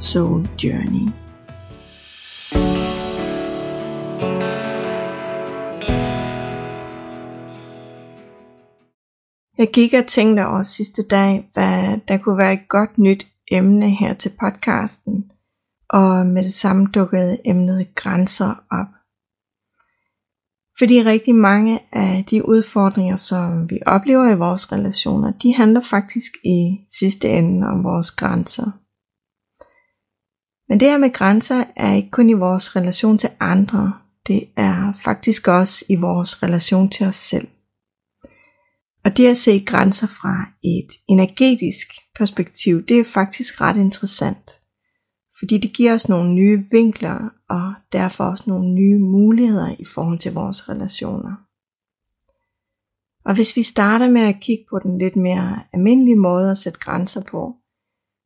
Soul 0.00 0.48
Journey. 0.64 1.12
Jeg 9.58 9.70
gik 9.72 9.94
og 9.94 10.06
tænkte 10.06 10.46
over 10.46 10.62
sidste 10.62 11.02
dag, 11.02 11.50
hvad 11.52 12.00
der 12.08 12.18
kunne 12.18 12.38
være 12.38 12.52
et 12.52 12.68
godt 12.68 12.98
nyt 12.98 13.26
emne 13.50 13.90
her 13.90 14.14
til 14.14 14.32
podcasten, 14.40 15.30
og 15.88 16.26
med 16.26 16.44
det 16.44 16.52
samme 16.52 16.86
dukkede 16.86 17.38
emnet 17.44 17.94
grænser 17.94 18.64
op. 18.70 18.86
Fordi 20.78 21.02
rigtig 21.02 21.34
mange 21.34 21.80
af 21.92 22.24
de 22.30 22.48
udfordringer, 22.48 23.16
som 23.16 23.70
vi 23.70 23.78
oplever 23.86 24.30
i 24.30 24.38
vores 24.38 24.72
relationer, 24.72 25.32
de 25.32 25.54
handler 25.54 25.80
faktisk 25.80 26.32
i 26.44 26.78
sidste 26.98 27.28
ende 27.28 27.66
om 27.66 27.84
vores 27.84 28.10
grænser. 28.10 28.70
Men 30.70 30.80
det 30.80 30.88
her 30.88 30.98
med 30.98 31.12
grænser 31.12 31.64
er 31.76 31.94
ikke 31.94 32.10
kun 32.10 32.30
i 32.30 32.32
vores 32.32 32.76
relation 32.76 33.18
til 33.18 33.30
andre, 33.40 33.92
det 34.26 34.48
er 34.56 34.92
faktisk 35.04 35.48
også 35.48 35.84
i 35.88 35.96
vores 35.96 36.42
relation 36.42 36.88
til 36.88 37.06
os 37.06 37.16
selv. 37.16 37.48
Og 39.04 39.16
det 39.16 39.26
at 39.26 39.36
se 39.36 39.64
grænser 39.66 40.06
fra 40.06 40.46
et 40.64 40.88
energetisk 41.08 41.86
perspektiv, 42.14 42.82
det 42.86 43.00
er 43.00 43.04
faktisk 43.04 43.60
ret 43.60 43.76
interessant. 43.76 44.50
Fordi 45.38 45.58
det 45.58 45.72
giver 45.72 45.94
os 45.94 46.08
nogle 46.08 46.34
nye 46.34 46.64
vinkler, 46.70 47.18
og 47.48 47.74
derfor 47.92 48.24
også 48.24 48.44
nogle 48.46 48.74
nye 48.74 48.98
muligheder 48.98 49.74
i 49.78 49.84
forhold 49.84 50.18
til 50.18 50.32
vores 50.32 50.68
relationer. 50.68 51.36
Og 53.24 53.34
hvis 53.34 53.56
vi 53.56 53.62
starter 53.62 54.10
med 54.10 54.20
at 54.20 54.40
kigge 54.40 54.64
på 54.70 54.78
den 54.78 54.98
lidt 54.98 55.16
mere 55.16 55.62
almindelige 55.72 56.16
måde 56.16 56.50
at 56.50 56.58
sætte 56.58 56.78
grænser 56.78 57.22
på, 57.30 57.59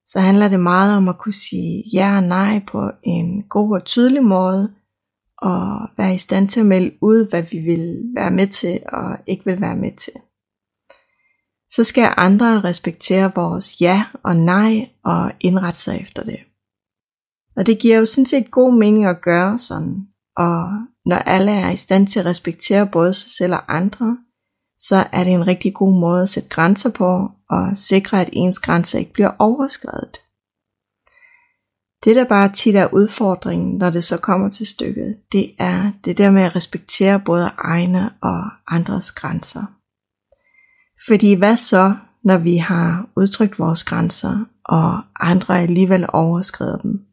så 0.07 0.21
handler 0.21 0.49
det 0.49 0.61
meget 0.61 0.97
om 0.97 1.09
at 1.09 1.19
kunne 1.19 1.33
sige 1.33 1.85
ja 1.93 2.17
og 2.17 2.23
nej 2.23 2.63
på 2.67 2.91
en 3.03 3.43
god 3.43 3.73
og 3.75 3.85
tydelig 3.85 4.25
måde, 4.25 4.75
og 5.39 5.89
være 5.97 6.15
i 6.15 6.19
stand 6.19 6.49
til 6.49 6.61
at 6.61 6.67
melde 6.67 6.93
ud, 7.01 7.29
hvad 7.31 7.43
vi 7.43 7.59
vil 7.59 8.03
være 8.15 8.31
med 8.31 8.47
til 8.47 8.81
og 8.93 9.17
ikke 9.27 9.45
vil 9.45 9.61
være 9.61 9.77
med 9.77 9.97
til. 9.97 10.13
Så 11.71 11.85
skal 11.85 12.15
andre 12.17 12.61
respektere 12.61 13.33
vores 13.35 13.81
ja 13.81 14.05
og 14.23 14.37
nej 14.37 14.89
og 15.05 15.33
indrette 15.41 15.81
sig 15.81 16.01
efter 16.01 16.25
det. 16.25 16.39
Og 17.57 17.67
det 17.67 17.79
giver 17.79 17.99
jo 17.99 18.05
sådan 18.05 18.27
set 18.27 18.51
god 18.51 18.79
mening 18.79 19.05
at 19.05 19.23
gøre 19.23 19.59
sådan, 19.59 20.09
og 20.37 20.69
når 21.07 21.17
alle 21.17 21.53
er 21.53 21.71
i 21.71 21.77
stand 21.77 22.07
til 22.07 22.21
at 22.21 22.27
respektere 22.27 22.87
både 22.87 23.15
sig 23.15 23.31
selv 23.31 23.53
og 23.53 23.77
andre, 23.77 24.19
så 24.79 25.07
er 25.13 25.25
det 25.25 25.33
en 25.33 25.47
rigtig 25.47 25.75
god 25.75 26.01
måde 26.01 26.23
at 26.23 26.29
sætte 26.29 26.49
grænser 26.49 26.91
på 26.91 27.31
og 27.51 27.77
sikre, 27.77 28.21
at 28.21 28.31
ens 28.33 28.59
grænser 28.59 28.99
ikke 28.99 29.13
bliver 29.13 29.31
overskrevet. 29.39 30.21
Det 32.05 32.17
der 32.17 32.25
bare 32.25 32.53
tit 32.53 32.77
er 32.77 32.95
udfordringen, 32.95 33.79
når 33.79 33.91
det 33.91 34.05
så 34.05 34.19
kommer 34.19 34.51
til 34.51 34.67
stykket, 34.67 35.19
det 35.33 35.55
er 35.59 35.93
det 36.05 36.19
der 36.19 36.31
med 36.31 36.43
at 36.43 36.57
respektere 36.57 37.21
både 37.21 37.51
egne 37.59 38.11
og 38.23 38.43
andres 38.69 39.13
grænser. 39.13 39.65
Fordi 41.07 41.35
hvad 41.35 41.57
så, 41.57 41.97
når 42.25 42.39
vi 42.39 42.57
har 42.57 43.09
udtrykt 43.17 43.59
vores 43.59 43.85
grænser, 43.85 44.45
og 44.65 45.03
andre 45.21 45.61
alligevel 45.61 46.07
overskrider 46.09 46.79
dem? 46.79 47.07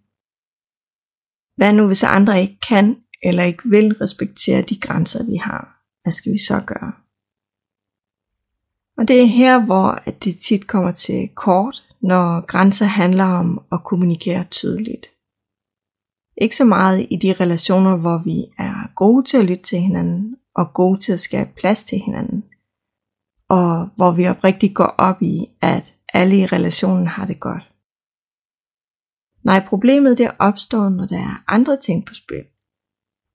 Hvad 1.56 1.74
nu 1.74 1.88
hvis 1.88 2.04
andre 2.04 2.42
ikke 2.42 2.60
kan 2.68 2.98
eller 3.24 3.44
ikke 3.44 3.64
vil 3.66 3.94
respektere 4.02 4.62
de 4.62 4.80
grænser, 4.80 5.26
vi 5.26 5.36
har? 5.36 5.84
Hvad 6.04 6.12
skal 6.12 6.32
vi 6.32 6.38
så 6.38 6.64
gøre? 6.68 6.92
Og 9.02 9.08
det 9.08 9.22
er 9.22 9.26
her, 9.26 9.66
hvor 9.66 10.04
det 10.24 10.40
tit 10.40 10.68
kommer 10.68 10.92
til 10.92 11.30
kort, 11.36 11.84
når 12.02 12.46
grænser 12.46 12.86
handler 12.86 13.24
om 13.24 13.66
at 13.72 13.84
kommunikere 13.84 14.44
tydeligt. 14.44 15.08
Ikke 16.38 16.56
så 16.56 16.66
meget 16.66 17.08
i 17.10 17.16
de 17.16 17.34
relationer, 17.34 17.98
hvor 17.98 18.18
vi 18.18 18.46
er 18.58 18.94
gode 18.96 19.24
til 19.24 19.38
at 19.38 19.46
lytte 19.46 19.64
til 19.64 19.80
hinanden 19.80 20.38
og 20.56 20.74
gode 20.74 21.00
til 21.00 21.14
at 21.14 21.20
skabe 21.20 21.50
plads 21.58 21.84
til 21.84 22.00
hinanden. 22.00 22.44
Og 23.50 23.90
hvor 23.96 24.12
vi 24.12 24.28
oprigtigt 24.28 24.76
går 24.76 24.96
op 24.98 25.22
i, 25.22 25.48
at 25.62 25.96
alle 26.14 26.38
i 26.38 26.46
relationen 26.46 27.08
har 27.08 27.26
det 27.26 27.40
godt. 27.40 27.64
Nej, 29.44 29.66
problemet 29.68 30.18
det 30.18 30.32
opstår, 30.40 30.90
når 30.90 31.06
der 31.06 31.20
er 31.20 31.44
andre 31.48 31.78
ting 31.78 32.06
på 32.06 32.14
spil. 32.14 32.44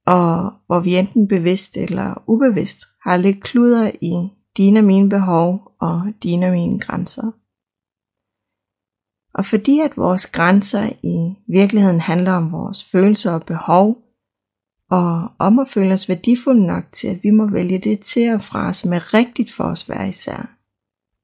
Og 0.06 0.52
hvor 0.66 0.80
vi 0.80 0.96
enten 0.96 1.28
bevidst 1.28 1.76
eller 1.76 2.22
ubevidst 2.26 2.78
har 3.04 3.16
lidt 3.16 3.42
kluder 3.42 3.90
i 4.00 4.35
dine 4.56 4.80
og 4.80 4.84
mine 4.84 5.08
behov 5.08 5.72
og 5.78 6.02
dine 6.22 6.46
og 6.46 6.52
mine 6.52 6.80
grænser. 6.80 7.30
Og 9.34 9.46
fordi 9.46 9.80
at 9.80 9.96
vores 9.96 10.26
grænser 10.26 10.90
i 11.02 11.34
virkeligheden 11.48 12.00
handler 12.00 12.32
om 12.32 12.52
vores 12.52 12.84
følelser 12.84 13.32
og 13.32 13.42
behov, 13.42 14.02
og 14.90 15.30
om 15.38 15.58
at 15.58 15.68
føle 15.68 15.92
os 15.92 16.08
værdifulde 16.08 16.66
nok 16.66 16.84
til, 16.92 17.08
at 17.08 17.22
vi 17.22 17.30
må 17.30 17.46
vælge 17.46 17.78
det 17.78 18.00
til 18.00 18.34
og 18.34 18.42
fra, 18.42 18.72
som 18.72 18.92
er 18.92 19.14
rigtigt 19.14 19.52
for 19.52 19.64
os 19.64 19.82
hver 19.82 20.04
især, 20.04 20.56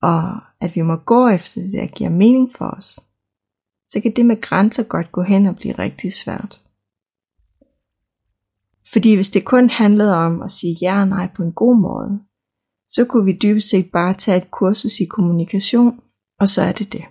og 0.03 0.41
at 0.61 0.77
vi 0.77 0.83
må 0.83 0.97
gå 0.97 1.29
efter 1.29 1.61
det, 1.61 1.73
der 1.73 1.87
giver 1.87 2.11
mening 2.11 2.51
for 2.57 2.67
os, 2.67 3.01
så 3.89 4.01
kan 4.01 4.17
det 4.17 4.27
med 4.27 4.41
grænser 4.41 4.83
godt 4.83 5.13
gå 5.13 5.23
hen 5.23 5.47
og 5.47 5.57
blive 5.57 5.75
rigtig 5.79 6.13
svært. 6.13 6.61
Fordi 8.93 9.15
hvis 9.15 9.31
det 9.31 9.45
kun 9.45 9.71
handlede 9.71 10.17
om 10.17 10.43
at 10.43 10.51
sige 10.51 10.77
ja 10.83 11.01
og 11.01 11.09
nej 11.09 11.29
på 11.35 11.43
en 11.43 11.53
god 11.53 11.77
måde, 11.77 12.21
så 12.95 13.05
kunne 13.05 13.25
vi 13.25 13.39
dybest 13.43 13.71
set 13.71 13.91
bare 13.93 14.15
tage 14.15 14.37
et 14.37 14.51
kursus 14.51 15.01
i 15.01 15.05
kommunikation, 15.05 16.01
og 16.41 16.49
så 16.49 16.63
er 16.63 16.73
det 16.73 16.93
det. 16.93 17.05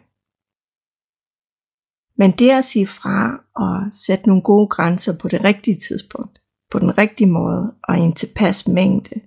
Men 2.17 2.31
det 2.31 2.49
at 2.49 2.65
sige 2.65 2.87
fra 2.87 3.43
og 3.55 3.93
sætte 3.93 4.27
nogle 4.27 4.41
gode 4.41 4.67
grænser 4.67 5.17
på 5.17 5.27
det 5.27 5.43
rigtige 5.43 5.77
tidspunkt, 5.79 6.41
på 6.71 6.79
den 6.79 6.97
rigtige 6.97 7.29
måde 7.29 7.75
og 7.83 7.97
i 7.97 8.01
en 8.01 8.13
tilpas 8.13 8.67
mængde, 8.67 9.21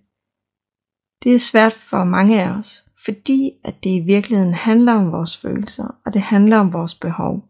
det 1.23 1.35
er 1.35 1.39
svært 1.39 1.73
for 1.73 2.05
mange 2.05 2.43
af 2.43 2.49
os, 2.49 2.85
fordi 3.05 3.53
at 3.65 3.85
det 3.85 3.91
i 3.91 4.01
virkeligheden 4.01 4.55
handler 4.55 4.93
om 4.93 5.13
vores 5.13 5.37
følelser, 5.37 6.01
og 6.07 6.15
det 6.15 6.23
handler 6.23 6.59
om 6.59 6.73
vores 6.73 6.95
behov. 6.95 7.49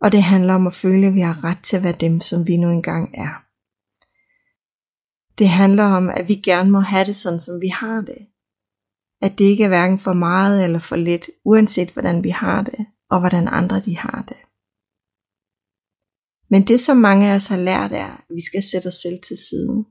Og 0.00 0.12
det 0.12 0.22
handler 0.22 0.54
om 0.54 0.66
at 0.66 0.72
føle, 0.72 1.06
at 1.06 1.14
vi 1.14 1.20
har 1.20 1.44
ret 1.44 1.58
til 1.62 1.76
at 1.76 1.82
være 1.84 1.96
dem, 2.00 2.20
som 2.20 2.46
vi 2.46 2.56
nu 2.56 2.70
engang 2.70 3.14
er. 3.14 3.51
Det 5.38 5.48
handler 5.48 5.84
om, 5.84 6.10
at 6.10 6.28
vi 6.28 6.34
gerne 6.34 6.70
må 6.70 6.80
have 6.80 7.04
det 7.04 7.16
sådan, 7.16 7.40
som 7.40 7.60
vi 7.60 7.68
har 7.68 8.00
det. 8.00 8.26
At 9.22 9.38
det 9.38 9.44
ikke 9.44 9.64
er 9.64 9.68
hverken 9.68 9.98
for 9.98 10.12
meget 10.12 10.64
eller 10.64 10.78
for 10.78 10.96
lidt, 10.96 11.30
uanset 11.44 11.90
hvordan 11.90 12.24
vi 12.24 12.30
har 12.30 12.62
det, 12.62 12.86
og 13.10 13.20
hvordan 13.20 13.48
andre 13.48 13.80
de 13.80 13.96
har 13.96 14.24
det. 14.28 14.36
Men 16.50 16.66
det 16.66 16.80
som 16.80 16.96
mange 16.96 17.30
af 17.30 17.34
os 17.34 17.46
har 17.46 17.56
lært 17.56 17.92
er, 17.92 18.12
at 18.16 18.24
vi 18.34 18.40
skal 18.40 18.62
sætte 18.62 18.86
os 18.86 18.94
selv 18.94 19.18
til 19.28 19.36
siden. 19.36 19.86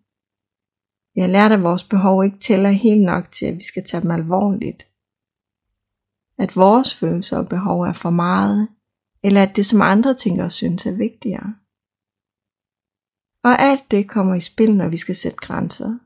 Vi 1.15 1.21
har 1.21 1.27
lært, 1.27 1.51
at 1.51 1.63
vores 1.63 1.83
behov 1.83 2.23
ikke 2.25 2.39
tæller 2.39 2.69
helt 2.69 3.01
nok 3.01 3.31
til, 3.31 3.45
at 3.45 3.55
vi 3.55 3.63
skal 3.63 3.83
tage 3.83 4.01
dem 4.01 4.11
alvorligt. 4.11 4.87
At 6.37 6.55
vores 6.55 6.95
følelser 6.95 7.37
og 7.37 7.49
behov 7.49 7.81
er 7.81 7.93
for 7.93 8.09
meget, 8.09 8.67
eller 9.23 9.43
at 9.43 9.55
det 9.55 9.65
som 9.65 9.81
andre 9.81 10.15
tænker 10.15 10.43
og 10.43 10.51
synes 10.51 10.85
er 10.85 10.97
vigtigere. 10.97 11.55
Og 13.43 13.59
alt 13.59 13.91
det 13.91 14.09
kommer 14.09 14.35
i 14.35 14.39
spil, 14.39 14.75
når 14.75 14.89
vi 14.89 14.97
skal 14.97 15.15
sætte 15.15 15.37
grænser. 15.37 15.97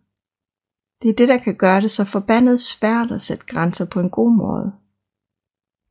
Det 1.02 1.10
er 1.10 1.16
det, 1.16 1.28
der 1.28 1.38
kan 1.38 1.56
gøre 1.56 1.82
det 1.82 1.92
så 1.92 2.06
forbandet 2.06 2.60
svært 2.60 3.12
at 3.12 3.22
sætte 3.22 3.46
grænser 3.46 3.86
på 3.86 4.00
en 4.00 4.10
god 4.10 4.36
måde. 4.36 4.74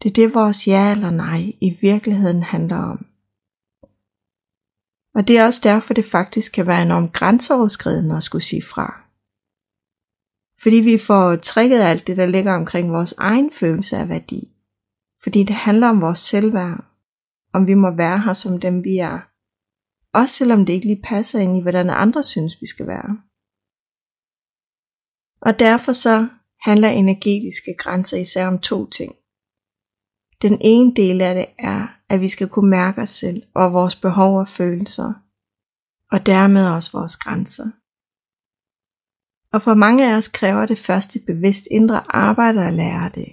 Det 0.02 0.08
er 0.08 0.14
det, 0.14 0.35
vores 0.35 0.69
ja 0.69 0.91
eller 0.91 1.11
nej 1.11 1.41
i 1.61 1.79
virkeligheden 1.81 2.43
handler 2.43 2.76
om. 2.76 3.06
Og 5.14 5.29
det 5.29 5.38
er 5.38 5.44
også 5.44 5.61
derfor, 5.64 5.94
det 5.94 6.05
faktisk 6.05 6.52
kan 6.52 6.67
være 6.67 6.82
enormt 6.82 7.12
grænseoverskridende 7.12 8.17
at 8.17 8.23
skulle 8.23 8.44
sige 8.44 8.62
fra. 8.62 9.05
Fordi 10.62 10.76
vi 10.76 10.99
får 10.99 11.37
trækket 11.37 11.81
alt 11.81 12.06
det, 12.06 12.17
der 12.17 12.26
ligger 12.26 12.55
omkring 12.55 12.93
vores 12.93 13.12
egen 13.12 13.50
følelse 13.50 13.96
af 13.96 14.08
værdi. 14.08 14.49
Fordi 15.23 15.44
det 15.44 15.56
handler 15.56 15.88
om 15.88 16.00
vores 16.00 16.19
selvværd. 16.19 16.85
Om 17.52 17.67
vi 17.67 17.75
må 17.75 17.91
være 17.91 18.20
her 18.20 18.32
som 18.32 18.61
dem 18.61 18.85
vi 18.85 18.96
er. 18.99 19.33
Også 20.14 20.34
selvom 20.34 20.66
det 20.66 20.72
ikke 20.72 20.87
lige 20.87 21.02
passer 21.05 21.40
ind 21.40 21.56
i, 21.56 21.62
hvordan 21.62 21.90
andre 21.90 22.22
synes, 22.22 22.61
vi 22.61 22.66
skal 22.66 22.87
være. 22.87 23.19
Og 25.40 25.58
derfor 25.58 25.93
så 25.93 26.28
handler 26.61 26.88
energetiske 26.88 27.75
grænser 27.78 28.19
især 28.19 28.46
om 28.46 28.58
to 28.58 28.90
ting. 28.90 29.12
Den 30.43 30.58
ene 30.61 30.94
del 30.94 31.20
af 31.20 31.34
det 31.34 31.46
er 31.58 31.94
at 32.08 32.20
vi 32.20 32.28
skal 32.28 32.49
kunne 32.49 32.70
mærke 32.70 33.02
os 33.02 33.08
selv 33.08 33.43
og 33.55 33.72
vores 33.72 33.96
behov 33.96 34.38
og 34.38 34.49
følelser, 34.49 35.12
og 36.12 36.26
dermed 36.26 36.69
også 36.69 36.93
vores 36.99 37.17
grænser. 37.17 37.70
Og 39.55 39.62
for 39.62 39.75
mange 39.75 40.10
af 40.10 40.17
os 40.17 40.28
kræver 40.28 40.67
det 40.67 40.78
først 40.78 41.17
et 41.17 41.26
bevidst 41.26 41.64
indre 41.70 42.17
arbejde 42.17 42.67
at 42.67 42.72
lære 42.72 43.10
det, 43.14 43.28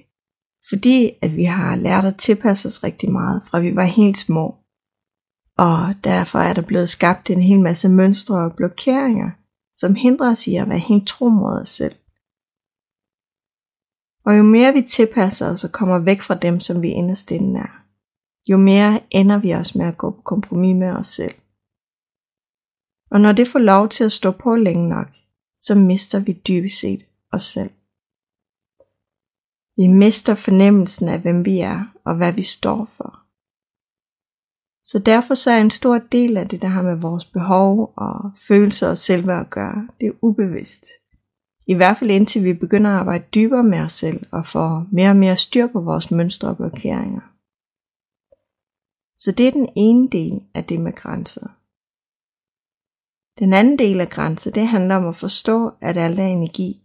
fordi 0.69 1.11
at 1.21 1.35
vi 1.35 1.43
har 1.43 1.75
lært 1.75 2.05
at 2.05 2.17
tilpasse 2.17 2.67
os 2.67 2.83
rigtig 2.83 3.11
meget, 3.11 3.43
fra 3.47 3.59
vi 3.59 3.75
var 3.75 3.83
helt 3.83 4.17
små. 4.17 4.60
Og 5.67 5.95
derfor 6.03 6.39
er 6.39 6.53
der 6.53 6.61
blevet 6.61 6.89
skabt 6.89 7.29
en 7.29 7.41
hel 7.41 7.59
masse 7.59 7.89
mønstre 7.89 8.35
og 8.45 8.55
blokeringer, 8.55 9.31
som 9.75 9.95
hindrer 9.95 10.31
os 10.31 10.47
i 10.47 10.55
at 10.55 10.69
være 10.69 10.79
helt 10.79 11.07
tro 11.07 11.29
mod 11.29 11.61
os 11.61 11.69
selv. 11.69 11.95
Og 14.25 14.37
jo 14.37 14.43
mere 14.43 14.73
vi 14.73 14.81
tilpasser 14.81 15.51
os 15.51 15.63
og 15.63 15.71
kommer 15.71 15.99
væk 15.99 16.21
fra 16.21 16.35
dem, 16.35 16.59
som 16.59 16.81
vi 16.81 16.89
inderst 16.89 17.31
er, 17.31 17.83
jo 18.47 18.57
mere 18.57 19.01
ender 19.09 19.37
vi 19.37 19.51
også 19.51 19.77
med 19.77 19.85
at 19.85 19.97
gå 19.97 20.11
på 20.11 20.21
kompromis 20.21 20.75
med 20.75 20.91
os 20.91 21.07
selv. 21.07 21.35
Og 23.11 23.21
når 23.21 23.31
det 23.31 23.47
får 23.47 23.59
lov 23.59 23.89
til 23.89 24.03
at 24.03 24.11
stå 24.11 24.31
på 24.31 24.55
længe 24.55 24.89
nok, 24.89 25.07
så 25.59 25.75
mister 25.75 26.19
vi 26.19 26.33
dybest 26.33 26.79
set 26.79 27.05
os 27.31 27.43
selv. 27.43 27.71
Vi 29.77 29.87
mister 29.87 30.35
fornemmelsen 30.35 31.09
af, 31.09 31.19
hvem 31.19 31.45
vi 31.45 31.59
er 31.59 31.85
og 32.05 32.15
hvad 32.15 32.33
vi 32.33 32.43
står 32.43 32.85
for. 32.85 33.20
Så 34.91 34.99
derfor 34.99 35.33
så 35.33 35.51
er 35.51 35.61
en 35.61 35.69
stor 35.69 35.97
del 35.97 36.37
af 36.37 36.47
det, 36.49 36.61
der 36.61 36.67
har 36.67 36.81
med 36.81 36.95
vores 36.95 37.25
behov 37.25 37.93
og 37.97 38.31
følelser 38.47 38.89
og 38.89 38.97
selve 38.97 39.33
at 39.39 39.49
gøre, 39.49 39.87
det 39.99 40.07
er 40.07 40.11
ubevidst. 40.21 40.85
I 41.67 41.73
hvert 41.73 41.97
fald 41.97 42.11
indtil 42.11 42.43
vi 42.43 42.53
begynder 42.53 42.89
at 42.89 42.99
arbejde 42.99 43.23
dybere 43.35 43.63
med 43.63 43.79
os 43.79 43.93
selv 43.93 44.25
og 44.31 44.45
får 44.45 44.87
mere 44.91 45.09
og 45.09 45.15
mere 45.15 45.37
styr 45.37 45.67
på 45.67 45.81
vores 45.81 46.11
mønstre 46.11 46.47
og 46.47 46.57
blokeringer. 46.57 47.21
Så 49.17 49.31
det 49.31 49.47
er 49.47 49.51
den 49.51 49.69
ene 49.75 50.09
del 50.09 50.41
af 50.55 50.63
det 50.65 50.79
med 50.79 50.93
grænser. 50.93 51.47
Den 53.39 53.53
anden 53.53 53.79
del 53.79 54.01
af 54.01 54.09
grænser, 54.09 54.51
det 54.51 54.67
handler 54.67 54.95
om 54.95 55.07
at 55.07 55.15
forstå, 55.15 55.71
at 55.81 55.97
alt 55.97 56.19
er 56.19 56.27
energi. 56.27 56.81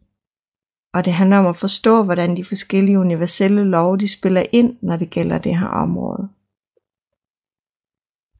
Og 0.94 1.04
det 1.04 1.12
handler 1.12 1.38
om 1.38 1.46
at 1.46 1.56
forstå, 1.56 2.02
hvordan 2.02 2.36
de 2.36 2.44
forskellige 2.44 2.98
universelle 2.98 3.64
love, 3.64 3.96
de 3.96 4.08
spiller 4.08 4.46
ind, 4.52 4.76
når 4.82 4.96
det 4.96 5.10
gælder 5.10 5.38
det 5.38 5.58
her 5.58 5.66
område. 5.66 6.28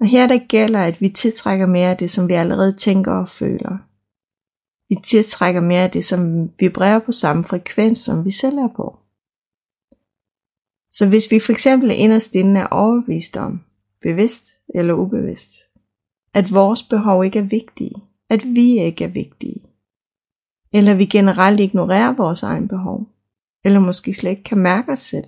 Og 0.01 0.07
her 0.07 0.27
der 0.27 0.47
gælder, 0.49 0.81
at 0.81 1.01
vi 1.01 1.09
tiltrækker 1.09 1.67
mere 1.67 1.91
af 1.91 1.97
det, 1.97 2.11
som 2.11 2.29
vi 2.29 2.35
allerede 2.35 2.73
tænker 2.73 3.13
og 3.13 3.29
føler. 3.29 3.79
Vi 4.89 4.97
tiltrækker 5.05 5.61
mere 5.61 5.83
af 5.83 5.91
det, 5.91 6.05
som 6.05 6.51
vibrerer 6.59 6.99
på 6.99 7.13
samme 7.13 7.45
frekvens, 7.45 7.99
som 7.99 8.25
vi 8.25 8.31
selv 8.31 8.59
er 8.59 8.69
på. 8.77 8.99
Så 10.91 11.09
hvis 11.09 11.31
vi 11.31 11.41
for 11.41 11.53
eksempel 11.53 11.91
inderst 11.91 12.35
inde 12.35 12.61
er 12.61 12.67
overbevist 12.67 13.37
om, 13.37 13.61
bevidst 14.03 14.47
eller 14.75 14.95
ubevidst, 14.95 15.53
at 16.35 16.55
vores 16.55 16.83
behov 16.83 17.25
ikke 17.25 17.39
er 17.39 17.43
vigtige, 17.43 17.95
at 18.31 18.45
vi 18.45 18.81
ikke 18.81 19.05
er 19.05 19.09
vigtige, 19.09 19.63
eller 20.73 20.95
vi 20.95 21.07
generelt 21.07 21.61
ignorerer 21.61 22.13
vores 22.13 22.43
egen 22.43 22.69
behov, 22.69 23.09
eller 23.65 23.81
måske 23.81 24.15
slet 24.15 24.31
ikke 24.31 24.43
kan 24.43 24.59
mærke 24.59 24.93
os 24.93 24.99
selv, 24.99 25.25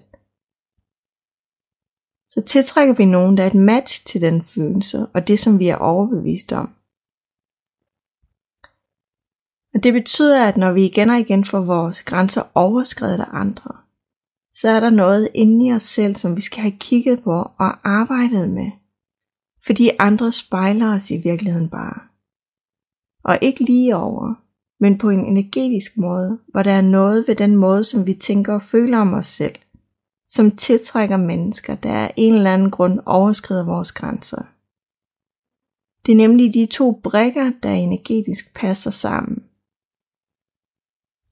så 2.29 2.41
tiltrækker 2.41 2.95
vi 2.95 3.05
nogen, 3.05 3.37
der 3.37 3.43
er 3.43 3.47
et 3.47 3.55
match 3.55 4.07
til 4.07 4.21
den 4.21 4.43
følelse 4.43 5.07
og 5.07 5.29
det, 5.29 5.39
som 5.39 5.59
vi 5.59 5.69
er 5.69 5.77
overbevist 5.77 6.53
om. 6.53 6.71
Og 9.75 9.85
det 9.85 9.93
betyder, 9.93 10.49
at 10.49 10.57
når 10.57 10.73
vi 10.73 10.85
igen 10.85 11.11
og 11.11 11.19
igen 11.19 11.45
får 11.45 11.61
vores 11.61 12.03
grænser 12.03 12.43
overskrevet 12.55 13.21
af 13.21 13.27
andre, 13.31 13.77
så 14.55 14.69
er 14.69 14.81
der 14.81 14.91
noget 14.91 15.29
inde 15.35 15.67
i 15.67 15.73
os 15.73 15.83
selv, 15.83 16.17
som 16.17 16.37
vi 16.37 16.41
skal 16.41 16.63
have 16.63 16.79
kigget 16.81 17.23
på 17.23 17.33
og 17.59 17.89
arbejdet 17.89 18.51
med. 18.51 18.71
Fordi 19.67 19.91
andre 19.99 20.33
spejler 20.33 20.95
os 20.95 21.11
i 21.11 21.17
virkeligheden 21.17 21.69
bare. 21.69 22.01
Og 23.25 23.39
ikke 23.43 23.65
lige 23.65 23.97
over, 23.97 24.35
men 24.81 24.99
på 24.99 25.11
en 25.11 25.25
energetisk 25.25 25.97
måde, 25.97 26.39
hvor 26.49 26.63
der 26.63 26.73
er 26.73 26.81
noget 26.81 27.29
ved 27.29 27.37
den 27.37 27.57
måde, 27.57 27.85
som 27.85 28.07
vi 28.07 28.15
tænker 28.15 28.55
og 28.55 28.63
føler 28.63 28.99
om 28.99 29.15
os 29.15 29.27
selv, 29.27 29.55
som 30.29 30.51
tiltrækker 30.51 31.17
mennesker, 31.17 31.75
der 31.75 31.93
af 31.93 32.15
en 32.17 32.35
eller 32.35 32.55
anden 32.55 32.71
grund 32.71 33.01
overskrider 33.07 33.65
vores 33.65 33.93
grænser. 33.93 34.43
Det 36.07 36.13
er 36.13 36.17
nemlig 36.17 36.55
de 36.55 36.67
to 36.67 37.01
brikker, 37.05 37.53
der 37.63 37.73
energetisk 37.73 38.55
passer 38.55 38.91
sammen. 38.91 39.45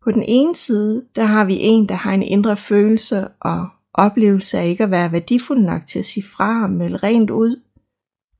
På 0.02 0.12
den 0.12 0.22
ene 0.22 0.54
side, 0.54 1.06
der 1.16 1.24
har 1.24 1.44
vi 1.44 1.56
en, 1.60 1.88
der 1.88 1.94
har 1.94 2.12
en 2.14 2.22
indre 2.22 2.56
følelse 2.56 3.28
og 3.28 3.68
oplevelse 3.94 4.58
af 4.58 4.66
ikke 4.66 4.84
at 4.84 4.90
være 4.90 5.12
værdifuld 5.12 5.60
nok 5.60 5.86
til 5.86 5.98
at 5.98 6.04
sige 6.04 6.24
fra 6.24 6.62
og 6.62 6.70
melde 6.70 6.96
rent 6.96 7.30
ud, 7.30 7.62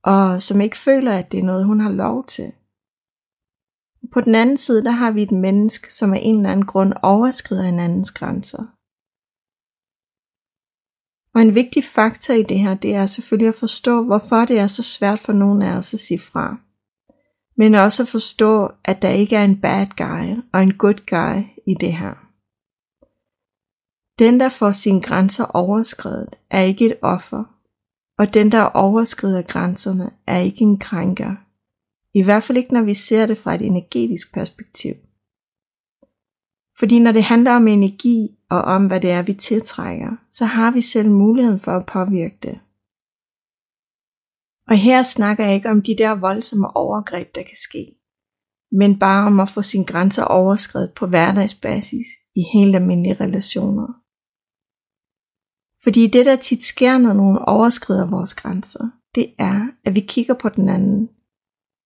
og 0.02 0.42
som 0.42 0.60
ikke 0.60 0.76
føler, 0.76 1.12
at 1.12 1.32
det 1.32 1.40
er 1.40 1.44
noget, 1.44 1.64
hun 1.64 1.80
har 1.80 1.90
lov 1.90 2.26
til. 2.26 2.52
På 4.12 4.20
den 4.20 4.34
anden 4.34 4.56
side, 4.56 4.84
der 4.84 4.90
har 4.90 5.10
vi 5.10 5.22
et 5.22 5.32
menneske, 5.32 5.94
som 5.94 6.14
af 6.14 6.20
en 6.22 6.36
eller 6.36 6.50
anden 6.50 6.66
grund 6.66 6.92
overskrider 7.02 7.64
en 7.64 7.80
andens 7.80 8.10
grænser. 8.10 8.75
Og 11.36 11.42
en 11.42 11.54
vigtig 11.54 11.84
faktor 11.84 12.34
i 12.34 12.42
det 12.42 12.58
her, 12.58 12.74
det 12.74 12.94
er 12.94 13.06
selvfølgelig 13.06 13.48
at 13.48 13.54
forstå, 13.54 14.02
hvorfor 14.04 14.44
det 14.44 14.58
er 14.58 14.66
så 14.66 14.82
svært 14.82 15.20
for 15.20 15.32
nogen 15.32 15.62
af 15.62 15.76
os 15.76 15.94
at 15.94 16.00
sige 16.00 16.18
fra. 16.18 16.56
Men 17.56 17.74
også 17.74 18.02
at 18.02 18.08
forstå, 18.08 18.70
at 18.84 19.02
der 19.02 19.08
ikke 19.08 19.36
er 19.36 19.44
en 19.44 19.60
bad 19.60 19.86
guy 19.96 20.42
og 20.52 20.62
en 20.62 20.72
good 20.72 21.06
guy 21.06 21.42
i 21.66 21.74
det 21.80 21.92
her. 21.92 22.14
Den, 24.18 24.40
der 24.40 24.48
får 24.48 24.70
sine 24.70 25.02
grænser 25.02 25.44
overskrevet, 25.44 26.28
er 26.50 26.60
ikke 26.60 26.86
et 26.86 26.96
offer, 27.02 27.44
og 28.18 28.34
den, 28.34 28.52
der 28.52 28.62
overskrider 28.62 29.42
grænserne, 29.42 30.10
er 30.26 30.38
ikke 30.38 30.62
en 30.62 30.78
krænker. 30.78 31.34
I 32.14 32.22
hvert 32.22 32.42
fald 32.42 32.58
ikke, 32.58 32.72
når 32.72 32.82
vi 32.82 32.94
ser 32.94 33.26
det 33.26 33.38
fra 33.38 33.54
et 33.54 33.62
energetisk 33.62 34.34
perspektiv. 34.34 34.94
Fordi 36.78 36.98
når 36.98 37.12
det 37.12 37.24
handler 37.24 37.52
om 37.52 37.68
energi 37.68 38.35
og 38.50 38.60
om, 38.62 38.86
hvad 38.86 39.00
det 39.00 39.10
er, 39.10 39.22
vi 39.22 39.34
tiltrækker, 39.34 40.16
så 40.30 40.44
har 40.44 40.70
vi 40.70 40.80
selv 40.80 41.10
muligheden 41.10 41.60
for 41.60 41.72
at 41.72 41.86
påvirke 41.86 42.38
det. 42.42 42.60
Og 44.68 44.76
her 44.76 45.02
snakker 45.02 45.44
jeg 45.44 45.54
ikke 45.54 45.70
om 45.70 45.82
de 45.82 45.98
der 45.98 46.14
voldsomme 46.14 46.76
overgreb, 46.76 47.34
der 47.34 47.42
kan 47.42 47.56
ske, 47.56 47.84
men 48.72 48.98
bare 48.98 49.26
om 49.26 49.40
at 49.40 49.48
få 49.48 49.62
sine 49.62 49.84
grænser 49.84 50.24
overskrevet 50.24 50.92
på 50.96 51.06
hverdagsbasis 51.06 52.06
i 52.36 52.42
helt 52.54 52.76
almindelige 52.76 53.20
relationer. 53.24 53.88
Fordi 55.82 56.06
det, 56.06 56.26
der 56.26 56.36
tit 56.36 56.62
sker, 56.62 56.98
når 56.98 57.12
nogen 57.12 57.38
overskrider 57.38 58.10
vores 58.10 58.34
grænser, 58.34 58.90
det 59.14 59.34
er, 59.38 59.66
at 59.84 59.94
vi 59.94 60.00
kigger 60.00 60.34
på 60.34 60.48
den 60.48 60.68
anden, 60.68 61.08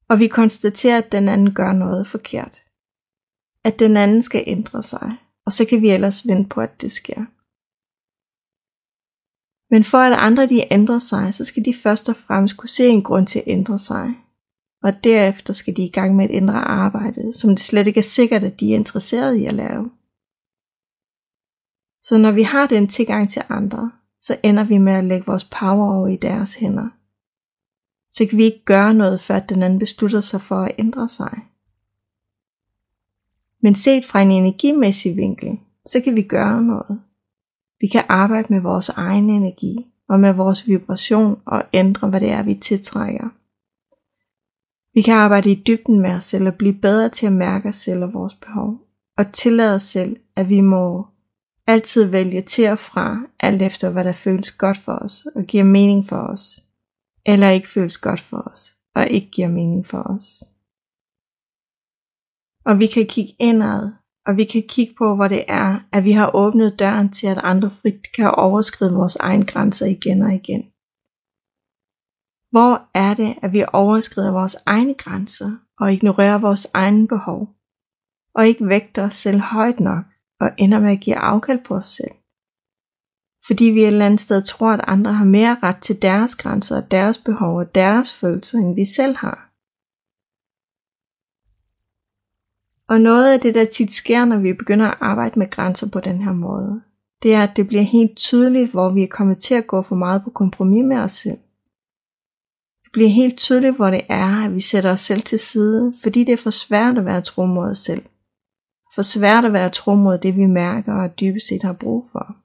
og 0.08 0.18
vi 0.18 0.28
konstaterer, 0.28 0.98
at 0.98 1.12
den 1.12 1.28
anden 1.28 1.54
gør 1.54 1.72
noget 1.72 2.08
forkert 2.08 2.60
at 3.64 3.78
den 3.78 3.96
anden 3.96 4.22
skal 4.22 4.44
ændre 4.46 4.82
sig, 4.82 5.16
og 5.50 5.54
så 5.54 5.66
kan 5.70 5.82
vi 5.82 5.90
ellers 5.90 6.26
vente 6.28 6.48
på, 6.48 6.60
at 6.60 6.80
det 6.80 6.92
sker. 6.92 7.20
Men 9.72 9.84
for 9.84 9.98
at 9.98 10.18
andre 10.26 10.46
de 10.46 10.72
ændrer 10.72 10.98
sig, 10.98 11.34
så 11.34 11.44
skal 11.44 11.64
de 11.64 11.74
først 11.74 12.08
og 12.08 12.16
fremmest 12.16 12.56
kunne 12.56 12.68
se 12.68 12.88
en 12.88 13.02
grund 13.02 13.26
til 13.26 13.38
at 13.38 13.48
ændre 13.48 13.78
sig. 13.78 14.06
Og 14.82 15.04
derefter 15.04 15.52
skal 15.52 15.76
de 15.76 15.84
i 15.84 15.90
gang 15.90 16.16
med 16.16 16.24
et 16.24 16.30
indre 16.30 16.60
arbejde, 16.84 17.32
som 17.32 17.50
det 17.50 17.60
slet 17.60 17.86
ikke 17.86 17.98
er 17.98 18.12
sikkert, 18.18 18.44
at 18.44 18.60
de 18.60 18.70
er 18.70 18.74
interesseret 18.74 19.36
i 19.36 19.44
at 19.44 19.54
lave. 19.54 19.90
Så 22.02 22.18
når 22.18 22.32
vi 22.32 22.42
har 22.42 22.66
den 22.66 22.88
tilgang 22.88 23.30
til 23.30 23.42
andre, 23.48 23.92
så 24.20 24.40
ender 24.42 24.64
vi 24.64 24.78
med 24.78 24.92
at 24.92 25.04
lægge 25.04 25.26
vores 25.26 25.44
power 25.44 25.94
over 25.96 26.08
i 26.08 26.16
deres 26.16 26.54
hænder. 26.54 26.88
Så 28.10 28.26
kan 28.26 28.38
vi 28.38 28.44
ikke 28.44 28.64
gøre 28.64 28.94
noget, 28.94 29.20
før 29.20 29.40
den 29.40 29.62
anden 29.62 29.78
beslutter 29.78 30.20
sig 30.20 30.40
for 30.40 30.60
at 30.62 30.74
ændre 30.78 31.08
sig. 31.08 31.49
Men 33.62 33.74
set 33.74 34.04
fra 34.04 34.22
en 34.22 34.30
energimæssig 34.30 35.16
vinkel, 35.16 35.58
så 35.86 36.00
kan 36.04 36.16
vi 36.16 36.22
gøre 36.22 36.62
noget. 36.62 37.00
Vi 37.80 37.86
kan 37.86 38.04
arbejde 38.08 38.46
med 38.50 38.60
vores 38.60 38.88
egen 38.88 39.30
energi 39.30 39.86
og 40.08 40.20
med 40.20 40.32
vores 40.32 40.68
vibration 40.68 41.40
og 41.46 41.64
ændre, 41.72 42.08
hvad 42.08 42.20
det 42.20 42.30
er, 42.30 42.42
vi 42.42 42.54
tiltrækker. 42.54 43.28
Vi 44.94 45.02
kan 45.02 45.14
arbejde 45.14 45.50
i 45.52 45.62
dybden 45.66 46.00
med 46.00 46.10
os 46.10 46.24
selv 46.24 46.46
og 46.46 46.54
blive 46.54 46.74
bedre 46.74 47.08
til 47.08 47.26
at 47.26 47.32
mærke 47.32 47.68
os 47.68 47.76
selv 47.76 48.04
og 48.04 48.12
vores 48.12 48.34
behov. 48.34 48.78
Og 49.18 49.32
tillade 49.32 49.74
os 49.74 49.82
selv, 49.82 50.16
at 50.36 50.48
vi 50.48 50.60
må 50.60 51.06
altid 51.66 52.04
vælge 52.04 52.42
til 52.42 52.68
og 52.68 52.78
fra, 52.78 53.20
alt 53.40 53.62
efter 53.62 53.90
hvad 53.90 54.04
der 54.04 54.12
føles 54.12 54.52
godt 54.52 54.78
for 54.78 54.92
os 54.92 55.26
og 55.34 55.44
giver 55.44 55.64
mening 55.64 56.06
for 56.06 56.16
os. 56.16 56.62
Eller 57.26 57.50
ikke 57.50 57.68
føles 57.68 57.98
godt 57.98 58.20
for 58.20 58.50
os 58.52 58.74
og 58.94 59.08
ikke 59.08 59.30
giver 59.30 59.48
mening 59.48 59.86
for 59.86 59.98
os. 59.98 60.44
Og 62.64 62.78
vi 62.78 62.86
kan 62.86 63.06
kigge 63.06 63.34
indad, 63.38 63.92
og 64.26 64.36
vi 64.36 64.44
kan 64.44 64.62
kigge 64.68 64.94
på, 64.98 65.14
hvor 65.14 65.28
det 65.28 65.44
er, 65.48 65.80
at 65.92 66.04
vi 66.04 66.12
har 66.12 66.30
åbnet 66.34 66.78
døren 66.78 67.08
til, 67.12 67.26
at 67.26 67.38
andre 67.38 67.70
frit 67.70 68.12
kan 68.16 68.30
overskride 68.30 68.94
vores 68.94 69.16
egen 69.16 69.46
grænser 69.46 69.86
igen 69.86 70.22
og 70.22 70.34
igen. 70.34 70.62
Hvor 72.50 72.90
er 72.94 73.14
det, 73.14 73.38
at 73.42 73.52
vi 73.52 73.64
overskrider 73.72 74.32
vores 74.32 74.56
egne 74.66 74.94
grænser 74.94 75.50
og 75.80 75.92
ignorerer 75.92 76.38
vores 76.38 76.66
egne 76.74 77.08
behov, 77.08 77.48
og 78.34 78.46
ikke 78.46 78.68
vægter 78.68 79.04
os 79.04 79.14
selv 79.14 79.40
højt 79.40 79.80
nok 79.80 80.04
og 80.40 80.50
ender 80.58 80.80
med 80.80 80.92
at 80.92 81.00
give 81.00 81.16
afkald 81.16 81.64
på 81.64 81.74
os 81.74 81.86
selv? 81.86 82.14
Fordi 83.46 83.64
vi 83.64 83.80
et 83.80 83.86
eller 83.86 84.06
andet 84.06 84.20
sted 84.20 84.42
tror, 84.42 84.72
at 84.72 84.84
andre 84.86 85.12
har 85.12 85.24
mere 85.24 85.58
ret 85.62 85.82
til 85.82 86.02
deres 86.02 86.36
grænser 86.36 86.76
og 86.76 86.90
deres 86.90 87.18
behov 87.18 87.58
og 87.58 87.74
deres 87.74 88.14
følelser, 88.14 88.58
end 88.58 88.74
vi 88.74 88.84
selv 88.84 89.16
har. 89.16 89.49
Og 92.90 93.00
noget 93.00 93.32
af 93.32 93.40
det, 93.40 93.54
der 93.54 93.64
tit 93.64 93.92
sker, 93.92 94.24
når 94.24 94.38
vi 94.38 94.52
begynder 94.52 94.86
at 94.86 94.98
arbejde 95.00 95.38
med 95.38 95.50
grænser 95.50 95.90
på 95.92 96.00
den 96.00 96.22
her 96.22 96.32
måde, 96.32 96.82
det 97.22 97.34
er, 97.34 97.42
at 97.42 97.56
det 97.56 97.66
bliver 97.68 97.82
helt 97.82 98.16
tydeligt, 98.16 98.70
hvor 98.70 98.90
vi 98.94 99.02
er 99.02 99.06
kommet 99.06 99.38
til 99.38 99.54
at 99.54 99.66
gå 99.66 99.82
for 99.82 99.96
meget 99.96 100.24
på 100.24 100.30
kompromis 100.30 100.84
med 100.84 100.96
os 100.96 101.12
selv. 101.12 101.38
Det 102.84 102.92
bliver 102.92 103.08
helt 103.08 103.38
tydeligt, 103.38 103.76
hvor 103.76 103.90
det 103.90 104.02
er, 104.08 104.44
at 104.44 104.54
vi 104.54 104.60
sætter 104.60 104.92
os 104.92 105.00
selv 105.00 105.22
til 105.22 105.38
side, 105.38 105.94
fordi 106.02 106.24
det 106.24 106.32
er 106.32 106.36
for 106.36 106.50
svært 106.50 106.98
at 106.98 107.04
være 107.04 107.20
tro 107.20 107.46
mod 107.46 107.70
os 107.70 107.78
selv. 107.78 108.02
For 108.94 109.02
svært 109.02 109.44
at 109.44 109.52
være 109.52 109.70
tro 109.70 109.94
mod 109.94 110.18
det, 110.18 110.36
vi 110.36 110.46
mærker 110.46 110.92
og 110.92 111.20
dybest 111.20 111.48
set 111.48 111.62
har 111.62 111.72
brug 111.72 112.04
for. 112.12 112.36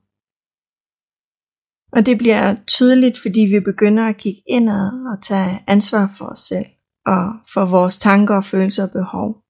Og 1.98 2.06
det 2.06 2.18
bliver 2.18 2.56
tydeligt, 2.68 3.20
fordi 3.22 3.40
vi 3.40 3.60
begynder 3.60 4.06
at 4.08 4.18
kigge 4.18 4.42
indad 4.48 4.92
og 5.12 5.24
tage 5.24 5.64
ansvar 5.68 6.14
for 6.18 6.26
os 6.26 6.40
selv 6.40 6.66
og 7.06 7.34
for 7.54 7.66
vores 7.66 7.98
tanker 7.98 8.36
og 8.36 8.46
følelser 8.46 8.84
og 8.84 8.92
behov. 8.92 9.45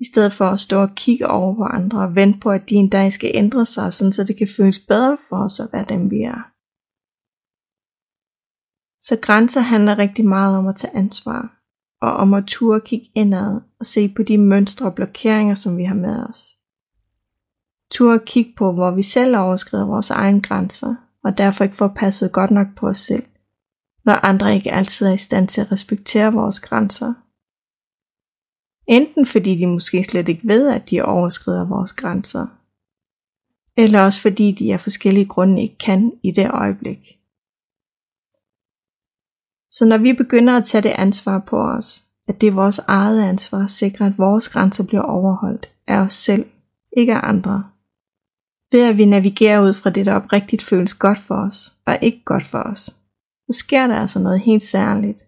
I 0.00 0.04
stedet 0.04 0.32
for 0.32 0.44
at 0.44 0.60
stå 0.60 0.82
og 0.82 0.94
kigge 0.94 1.28
over 1.28 1.54
på 1.54 1.64
andre 1.64 2.02
og 2.02 2.14
vente 2.14 2.38
på, 2.40 2.50
at 2.50 2.70
de 2.70 2.74
en 2.74 2.88
dag 2.88 3.12
skal 3.12 3.30
ændre 3.34 3.66
sig, 3.66 3.92
sådan 3.92 4.12
så 4.12 4.24
det 4.24 4.36
kan 4.36 4.48
føles 4.56 4.78
bedre 4.78 5.18
for 5.28 5.36
os 5.36 5.60
at 5.60 5.68
være 5.72 5.86
dem, 5.88 6.10
vi 6.10 6.22
er. 6.22 6.50
Så 9.00 9.18
grænser 9.22 9.60
handler 9.60 9.98
rigtig 9.98 10.24
meget 10.24 10.56
om 10.56 10.66
at 10.66 10.76
tage 10.76 10.96
ansvar, 10.96 11.60
og 12.00 12.12
om 12.12 12.34
at 12.34 12.44
turde 12.46 12.80
kigge 12.80 13.10
indad 13.14 13.60
og 13.80 13.86
se 13.86 14.08
på 14.16 14.22
de 14.22 14.38
mønstre 14.38 14.86
og 14.86 14.94
blokeringer, 14.94 15.54
som 15.54 15.76
vi 15.76 15.84
har 15.84 15.94
med 15.94 16.24
os. 16.28 16.56
Turde 17.90 18.22
kigge 18.26 18.52
på, 18.56 18.72
hvor 18.72 18.90
vi 18.90 19.02
selv 19.02 19.36
overskrider 19.36 19.86
vores 19.86 20.10
egne 20.10 20.42
grænser, 20.42 20.94
og 21.24 21.38
derfor 21.38 21.64
ikke 21.64 21.76
får 21.76 21.92
passet 21.96 22.32
godt 22.32 22.50
nok 22.50 22.66
på 22.76 22.86
os 22.88 22.98
selv, 22.98 23.26
når 24.04 24.26
andre 24.26 24.54
ikke 24.54 24.72
altid 24.72 25.06
er 25.06 25.12
i 25.12 25.16
stand 25.16 25.48
til 25.48 25.60
at 25.60 25.72
respektere 25.72 26.32
vores 26.32 26.60
grænser. 26.60 27.14
Enten 28.86 29.26
fordi 29.26 29.56
de 29.56 29.66
måske 29.66 30.04
slet 30.04 30.28
ikke 30.28 30.48
ved, 30.48 30.68
at 30.68 30.90
de 30.90 31.02
overskrider 31.02 31.68
vores 31.68 31.92
grænser, 31.92 32.46
eller 33.76 34.00
også 34.00 34.22
fordi 34.22 34.52
de 34.52 34.72
af 34.72 34.80
forskellige 34.80 35.26
grunde 35.26 35.62
ikke 35.62 35.78
kan 35.78 36.12
i 36.22 36.30
det 36.30 36.50
øjeblik. 36.50 37.18
Så 39.70 39.86
når 39.88 39.98
vi 39.98 40.12
begynder 40.12 40.56
at 40.56 40.64
tage 40.64 40.82
det 40.82 40.94
ansvar 40.98 41.38
på 41.38 41.58
os, 41.58 42.04
at 42.28 42.40
det 42.40 42.46
er 42.46 42.52
vores 42.52 42.78
eget 42.78 43.22
ansvar 43.22 43.62
at 43.62 43.70
sikre, 43.70 44.06
at 44.06 44.18
vores 44.18 44.48
grænser 44.48 44.86
bliver 44.86 45.02
overholdt 45.02 45.68
af 45.86 45.96
os 45.96 46.12
selv, 46.12 46.46
ikke 46.96 47.14
af 47.14 47.28
andre. 47.28 47.64
Ved 48.72 48.88
at 48.88 48.96
vi 48.96 49.04
navigerer 49.04 49.60
ud 49.60 49.74
fra 49.74 49.90
det, 49.90 50.06
der 50.06 50.14
oprigtigt 50.14 50.62
føles 50.62 50.94
godt 50.94 51.18
for 51.18 51.34
os, 51.34 51.72
og 51.86 51.98
ikke 52.02 52.24
godt 52.24 52.46
for 52.46 52.58
os, 52.58 52.80
så 53.50 53.58
sker 53.58 53.86
der 53.86 53.96
altså 53.96 54.18
noget 54.18 54.40
helt 54.40 54.64
særligt. 54.64 55.22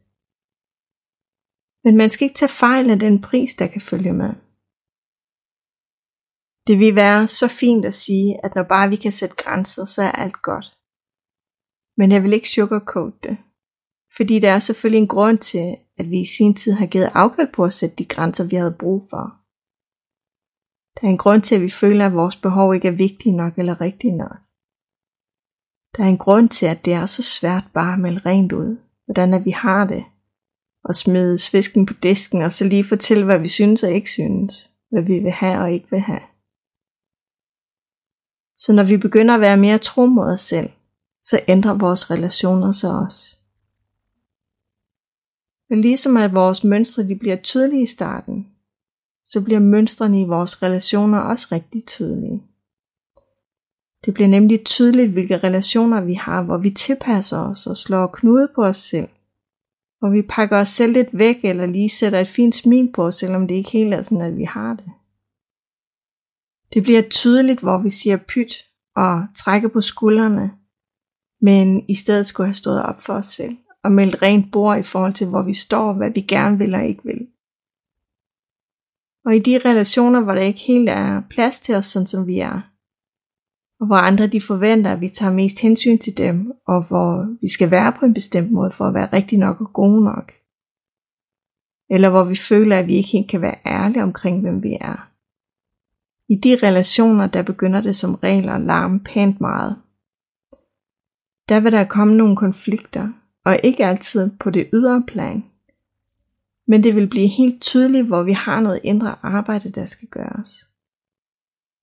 Men 1.87 1.97
man 1.97 2.11
skal 2.11 2.25
ikke 2.25 2.41
tage 2.43 2.59
fejl 2.65 2.91
af 2.91 2.99
den 2.99 3.17
pris, 3.29 3.55
der 3.55 3.67
kan 3.67 3.81
følge 3.91 4.13
med. 4.23 4.33
Det 6.67 6.77
vil 6.83 6.95
være 7.05 7.23
så 7.41 7.49
fint 7.61 7.85
at 7.91 7.95
sige, 7.95 8.45
at 8.45 8.55
når 8.55 8.63
bare 8.75 8.89
vi 8.89 8.97
kan 8.97 9.13
sætte 9.13 9.37
grænser, 9.45 9.85
så 9.85 10.03
er 10.03 10.13
alt 10.25 10.43
godt. 10.43 10.67
Men 11.99 12.13
jeg 12.13 12.23
vil 12.23 12.33
ikke 12.33 12.55
sugarcoat 12.55 13.15
det. 13.27 13.37
Fordi 14.17 14.39
der 14.39 14.51
er 14.53 14.59
selvfølgelig 14.59 15.03
en 15.03 15.15
grund 15.17 15.39
til, 15.39 15.77
at 15.99 16.07
vi 16.11 16.19
i 16.21 16.33
sin 16.37 16.55
tid 16.55 16.73
har 16.73 16.87
givet 16.87 17.11
afkald 17.15 17.53
på 17.53 17.65
at 17.65 17.73
sætte 17.73 17.97
de 17.97 18.05
grænser, 18.15 18.49
vi 18.49 18.57
havde 18.57 18.81
brug 18.83 19.01
for. 19.11 19.25
Der 20.95 21.03
er 21.07 21.13
en 21.13 21.23
grund 21.25 21.43
til, 21.43 21.55
at 21.55 21.65
vi 21.67 21.71
føler, 21.71 22.07
at 22.07 22.19
vores 22.21 22.37
behov 22.37 22.75
ikke 22.75 22.89
er 22.89 23.03
vigtige 23.07 23.37
nok 23.37 23.55
eller 23.59 23.81
rigtige 23.81 24.17
nok. 24.25 24.39
Der 25.95 26.01
er 26.05 26.11
en 26.15 26.25
grund 26.25 26.49
til, 26.49 26.67
at 26.67 26.85
det 26.85 26.93
er 26.93 27.07
så 27.07 27.23
svært 27.23 27.65
bare 27.75 27.93
at 27.93 28.03
melde 28.05 28.23
rent 28.31 28.53
ud, 28.53 28.71
hvordan 29.05 29.35
at 29.35 29.45
vi 29.45 29.51
har 29.51 29.85
det, 29.95 30.05
og 30.89 30.95
smide 30.95 31.39
svisken 31.39 31.87
på 31.87 31.95
disken, 32.03 32.43
og 32.43 32.53
så 32.53 32.65
lige 32.65 32.85
fortælle, 32.85 33.25
hvad 33.25 33.39
vi 33.39 33.49
synes 33.49 33.83
og 33.83 33.93
ikke 33.93 34.11
synes, 34.11 34.71
hvad 34.91 35.03
vi 35.03 35.19
vil 35.19 35.31
have 35.31 35.61
og 35.61 35.73
ikke 35.73 35.91
vil 35.91 36.01
have. 36.01 36.21
Så 38.59 38.73
når 38.73 38.85
vi 38.85 38.97
begynder 38.97 39.35
at 39.35 39.41
være 39.41 39.57
mere 39.57 39.79
tro 39.79 40.07
mod 40.07 40.33
os 40.33 40.41
selv, 40.41 40.71
så 41.23 41.41
ændrer 41.49 41.75
vores 41.75 42.11
relationer 42.11 42.73
sig 42.73 42.99
også. 42.99 43.37
Men 45.71 45.81
ligesom 45.81 46.17
at 46.17 46.35
vores 46.35 46.65
mønstre 46.65 47.03
de 47.03 47.17
bliver 47.17 47.37
tydelige 47.37 47.83
i 47.83 47.87
starten, 47.87 48.47
så 49.25 49.45
bliver 49.45 49.61
mønstrene 49.61 50.21
i 50.21 50.25
vores 50.25 50.63
relationer 50.63 51.19
også 51.19 51.49
rigtig 51.53 51.87
tydelige. 51.87 52.43
Det 54.05 54.15
bliver 54.15 54.29
nemlig 54.29 54.65
tydeligt, 54.65 55.13
hvilke 55.13 55.39
relationer 55.39 56.01
vi 56.01 56.15
har, 56.15 56.43
hvor 56.43 56.59
vi 56.59 56.71
tilpasser 56.71 57.39
os 57.39 57.67
og 57.67 57.77
slår 57.77 58.07
knude 58.07 58.49
på 58.55 58.65
os 58.65 58.77
selv. 58.77 59.09
Hvor 59.99 60.11
vi 60.11 60.23
pakker 60.23 60.59
os 60.59 60.69
selv 60.69 60.93
lidt 60.93 61.09
væk, 61.13 61.45
eller 61.45 61.67
lige 61.67 61.89
sætter 61.89 62.21
et 62.21 62.29
fint 62.29 62.55
smil 62.55 62.93
på, 62.93 63.11
selvom 63.11 63.49
det 63.49 63.55
ikke 63.55 63.71
helt 63.71 63.95
er 63.95 64.01
sådan, 64.01 64.25
at 64.25 64.37
vi 64.37 64.45
har 64.45 64.75
det. 64.75 64.93
Det 66.75 66.83
bliver 66.83 67.03
tydeligt, 67.03 67.61
hvor 67.61 67.79
vi 67.79 67.91
siger 67.91 68.17
pyt 68.17 68.55
og 68.97 69.27
trækker 69.37 69.69
på 69.69 69.81
skuldrene, 69.81 70.53
men 71.41 71.85
i 71.89 71.95
stedet 71.95 72.27
skulle 72.27 72.47
have 72.47 72.55
stået 72.55 72.83
op 72.83 73.03
for 73.03 73.13
os 73.13 73.27
selv 73.27 73.57
og 73.85 73.93
meldt 73.93 74.23
rent 74.23 74.53
bord 74.53 74.79
i 74.79 74.83
forhold 74.83 75.15
til, 75.15 75.27
hvor 75.27 75.43
vi 75.43 75.55
står, 75.55 75.93
hvad 75.93 76.11
vi 76.11 76.21
gerne 76.21 76.59
vil 76.59 76.75
og 76.75 76.87
ikke 76.87 77.05
vil. 77.05 77.27
Og 79.25 79.37
i 79.37 79.39
de 79.39 79.59
relationer, 79.69 80.21
hvor 80.21 80.35
der 80.35 80.41
ikke 80.41 80.61
helt 80.61 80.89
er 80.89 81.23
plads 81.31 81.61
til 81.61 81.75
os, 81.75 81.87
sådan 81.87 82.07
som 82.07 82.27
vi 82.27 82.39
er, 82.39 82.61
og 83.81 83.87
hvor 83.87 83.97
andre 83.97 84.27
de 84.27 84.41
forventer, 84.41 84.93
at 84.93 85.01
vi 85.01 85.09
tager 85.09 85.33
mest 85.33 85.61
hensyn 85.61 85.99
til 85.99 86.19
dem, 86.19 86.53
og 86.67 86.83
hvor 86.83 87.37
vi 87.41 87.49
skal 87.49 87.71
være 87.71 87.93
på 87.93 88.05
en 88.05 88.15
bestemt 88.15 88.53
måde 88.53 88.71
for 88.71 88.85
at 88.85 88.95
være 88.95 89.13
rigtig 89.13 89.39
nok 89.39 89.61
og 89.61 89.73
gode 89.73 90.05
nok. 90.05 90.33
Eller 91.91 92.11
hvor 92.11 92.25
vi 92.25 92.37
føler, 92.37 92.79
at 92.79 92.87
vi 92.87 92.95
ikke 92.95 93.09
helt 93.09 93.31
kan 93.31 93.41
være 93.41 93.59
ærlige 93.67 94.03
omkring, 94.03 94.41
hvem 94.41 94.63
vi 94.63 94.79
er. 94.81 95.11
I 96.29 96.37
de 96.37 96.67
relationer, 96.67 97.27
der 97.27 97.43
begynder 97.43 97.81
det 97.81 97.97
som 97.97 98.15
regel 98.15 98.49
at 98.49 98.61
larme 98.61 99.01
pænt 99.01 99.41
meget. 99.41 99.77
Der 101.49 101.61
vil 101.61 101.73
der 101.73 101.85
komme 101.85 102.17
nogle 102.17 102.37
konflikter, 102.37 103.09
og 103.45 103.61
ikke 103.65 103.87
altid 103.87 104.31
på 104.41 104.51
det 104.51 104.69
ydre 104.73 105.05
plan. 105.07 105.45
Men 106.67 106.83
det 106.83 106.97
vil 106.97 107.09
blive 107.09 107.29
helt 107.29 107.63
tydeligt, 107.63 108.07
hvor 108.07 108.23
vi 108.23 108.33
har 108.33 108.61
noget 108.61 108.81
indre 108.85 109.17
arbejde, 109.23 109.71
der 109.71 109.85
skal 109.85 110.09
gøres. 110.09 110.69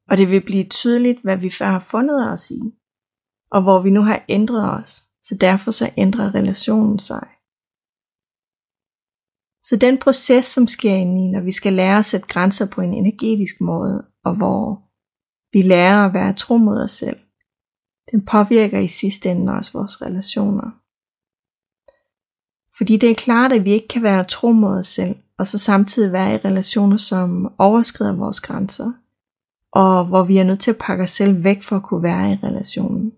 Og 0.09 0.17
det 0.17 0.29
vil 0.29 0.41
blive 0.45 0.63
tydeligt, 0.63 1.21
hvad 1.21 1.37
vi 1.37 1.49
før 1.49 1.65
har 1.65 1.79
fundet 1.79 2.31
os 2.31 2.51
i, 2.51 2.61
og 3.51 3.61
hvor 3.61 3.81
vi 3.81 3.89
nu 3.89 4.01
har 4.01 4.25
ændret 4.29 4.71
os, 4.79 5.03
så 5.23 5.37
derfor 5.41 5.71
så 5.71 5.91
ændrer 5.97 6.35
relationen 6.35 6.99
sig. 6.99 7.27
Så 9.63 9.75
den 9.75 9.97
proces, 9.97 10.45
som 10.45 10.67
sker 10.67 10.95
inde 10.95 11.25
i, 11.25 11.31
når 11.31 11.41
vi 11.41 11.51
skal 11.51 11.73
lære 11.73 11.97
at 11.97 12.05
sætte 12.05 12.27
grænser 12.27 12.67
på 12.69 12.81
en 12.81 12.93
energetisk 12.93 13.61
måde, 13.61 14.07
og 14.23 14.35
hvor 14.35 14.83
vi 15.53 15.61
lærer 15.61 16.05
at 16.05 16.13
være 16.13 16.33
tro 16.33 16.57
mod 16.57 16.81
os 16.81 16.91
selv, 16.91 17.19
den 18.11 18.25
påvirker 18.25 18.79
i 18.79 18.87
sidste 18.87 19.31
ende 19.31 19.53
også 19.53 19.71
vores 19.73 20.01
relationer. 20.01 20.71
Fordi 22.77 22.97
det 22.97 23.11
er 23.11 23.15
klart, 23.15 23.51
at 23.51 23.65
vi 23.65 23.71
ikke 23.71 23.87
kan 23.87 24.03
være 24.03 24.23
tro 24.23 24.51
mod 24.51 24.79
os 24.79 24.87
selv, 24.87 25.15
og 25.37 25.47
så 25.47 25.57
samtidig 25.57 26.11
være 26.11 26.33
i 26.33 26.37
relationer, 26.37 26.97
som 26.97 27.55
overskrider 27.57 28.15
vores 28.15 28.41
grænser, 28.41 28.91
og 29.75 30.05
hvor 30.05 30.23
vi 30.23 30.37
er 30.37 30.43
nødt 30.43 30.59
til 30.59 30.71
at 30.71 30.81
pakke 30.81 31.03
os 31.03 31.09
selv 31.09 31.43
væk 31.43 31.63
for 31.63 31.75
at 31.75 31.83
kunne 31.83 32.03
være 32.03 32.31
i 32.33 32.39
relationen. 32.43 33.13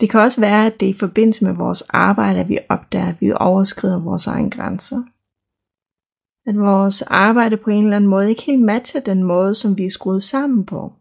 Det 0.00 0.10
kan 0.10 0.20
også 0.20 0.40
være, 0.40 0.66
at 0.66 0.80
det 0.80 0.86
er 0.86 0.94
i 0.94 0.98
forbindelse 0.98 1.44
med 1.44 1.54
vores 1.54 1.82
arbejde, 1.82 2.40
at 2.40 2.48
vi 2.48 2.58
opdager, 2.68 3.08
at 3.08 3.20
vi 3.20 3.32
overskrider 3.36 4.02
vores 4.02 4.26
egne 4.26 4.50
grænser. 4.50 5.02
At 6.46 6.56
vores 6.58 7.02
arbejde 7.02 7.56
på 7.56 7.70
en 7.70 7.84
eller 7.84 7.96
anden 7.96 8.10
måde 8.10 8.30
ikke 8.30 8.42
helt 8.42 8.64
matcher 8.64 9.00
den 9.00 9.22
måde, 9.22 9.54
som 9.54 9.78
vi 9.78 9.84
er 9.84 9.90
skruet 9.90 10.22
sammen 10.22 10.66
på. 10.66 10.92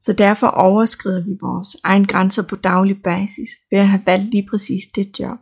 Så 0.00 0.12
derfor 0.12 0.46
overskrider 0.46 1.24
vi 1.24 1.38
vores 1.40 1.76
egen 1.84 2.06
grænser 2.06 2.42
på 2.48 2.56
daglig 2.56 3.02
basis 3.02 3.48
ved 3.70 3.78
at 3.78 3.88
have 3.88 4.06
valgt 4.06 4.30
lige 4.30 4.48
præcis 4.50 4.84
det 4.94 5.20
job. 5.20 5.38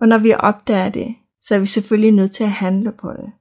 Og 0.00 0.08
når 0.08 0.18
vi 0.18 0.34
opdager 0.34 0.88
det, 0.88 1.14
så 1.40 1.54
er 1.54 1.60
vi 1.60 1.66
selvfølgelig 1.66 2.12
nødt 2.12 2.32
til 2.32 2.44
at 2.44 2.50
handle 2.50 2.92
på 2.92 3.10
det. 3.12 3.32